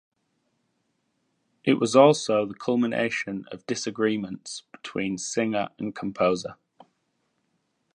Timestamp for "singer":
5.19-5.69